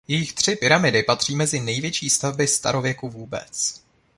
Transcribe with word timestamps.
Jejich 0.07 0.33
tři 0.33 0.55
pyramidy 0.55 1.03
patří 1.03 1.35
mezi 1.35 1.59
největší 1.59 2.09
stavby 2.09 2.47
starověku 2.47 3.09
vůbec. 3.09 3.81